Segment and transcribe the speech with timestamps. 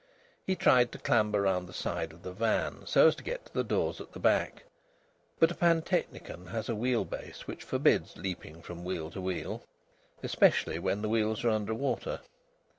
[0.47, 3.53] He tried to clamber round the side of the van so as to get to
[3.53, 4.63] the doors at the back,
[5.37, 9.63] but a pantechnicon has a wheel base which forbids leaping from wheel to wheel,
[10.23, 12.21] especially, when the wheels are under water.